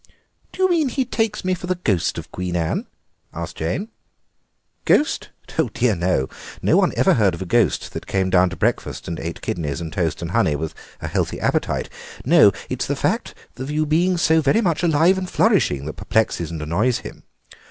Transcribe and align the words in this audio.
"Do 0.51 0.63
you 0.63 0.69
mean 0.71 0.89
he 0.89 1.05
takes 1.05 1.45
me 1.45 1.53
for 1.53 1.67
the 1.67 1.75
ghost 1.75 2.17
of 2.17 2.31
Queen 2.31 2.55
Anne?" 2.55 2.87
asked 3.35 3.57
Jane. 3.57 3.89
"Ghost? 4.83 5.29
Dear 5.45 5.95
no. 5.95 6.27
No 6.59 6.75
one 6.75 6.91
ever 6.97 7.13
heard 7.13 7.35
of 7.35 7.41
a 7.43 7.45
ghost 7.45 7.93
that 7.93 8.07
came 8.07 8.31
down 8.31 8.49
to 8.49 8.55
breakfast 8.55 9.07
and 9.07 9.19
ate 9.19 9.41
kidneys 9.43 9.79
and 9.79 9.93
toast 9.93 10.23
and 10.23 10.31
honey 10.31 10.55
with 10.55 10.73
a 11.01 11.07
healthy 11.07 11.39
appetite. 11.39 11.87
No, 12.25 12.51
it's 12.67 12.87
the 12.87 12.95
fact 12.95 13.35
of 13.57 13.69
you 13.69 13.85
being 13.85 14.17
so 14.17 14.41
very 14.41 14.59
much 14.61 14.81
alive 14.81 15.19
and 15.19 15.29
flourishing 15.29 15.85
that 15.85 15.97
perplexes 15.97 16.49
and 16.49 16.63
annoys 16.63 16.97
him. 17.05 17.21